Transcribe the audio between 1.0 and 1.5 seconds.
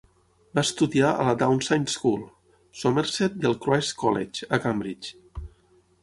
a la